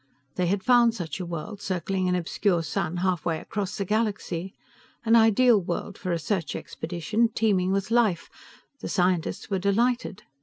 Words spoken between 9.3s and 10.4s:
were delighted.